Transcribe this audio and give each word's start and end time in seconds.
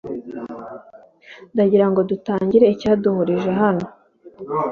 ndagirango 1.53 1.99
dutangire 2.09 2.65
icyaduhurije 2.75 3.49
Hano 3.61 3.85